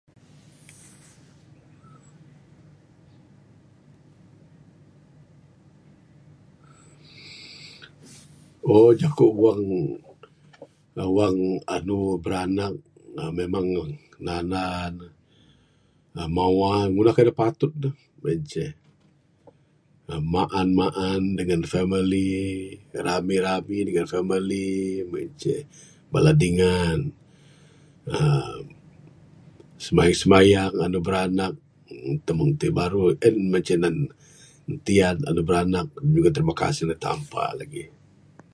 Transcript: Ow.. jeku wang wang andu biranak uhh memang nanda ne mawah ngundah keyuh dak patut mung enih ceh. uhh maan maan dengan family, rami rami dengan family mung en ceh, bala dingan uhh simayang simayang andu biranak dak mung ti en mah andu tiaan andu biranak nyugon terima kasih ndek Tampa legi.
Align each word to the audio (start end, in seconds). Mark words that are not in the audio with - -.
Ow.. 8.67 8.89
jeku 9.01 9.27
wang 9.43 9.63
wang 11.17 11.37
andu 11.75 11.99
biranak 12.23 12.73
uhh 13.19 13.31
memang 13.39 13.67
nanda 14.25 14.65
ne 16.15 16.23
mawah 16.35 16.79
ngundah 16.91 17.13
keyuh 17.15 17.27
dak 17.29 17.39
patut 17.41 17.71
mung 17.81 17.95
enih 18.31 18.41
ceh. 18.51 18.71
uhh 20.09 20.21
maan 20.33 20.67
maan 20.79 21.21
dengan 21.39 21.61
family, 21.73 22.31
rami 23.07 23.35
rami 23.47 23.77
dengan 23.87 24.05
family 24.13 24.69
mung 25.09 25.23
en 25.25 25.31
ceh, 25.41 25.61
bala 26.11 26.31
dingan 26.41 26.99
uhh 28.15 28.57
simayang 29.83 30.17
simayang 30.21 30.73
andu 30.83 30.99
biranak 31.07 31.53
dak 32.25 32.35
mung 32.39 32.51
ti 32.59 32.67
en 33.27 33.35
mah 33.51 33.63
andu 33.73 34.07
tiaan 34.85 35.17
andu 35.29 35.41
biranak 35.47 35.85
nyugon 36.11 36.33
terima 36.35 36.53
kasih 36.61 36.83
ndek 36.85 37.01
Tampa 37.05 37.45
legi. 37.59 37.85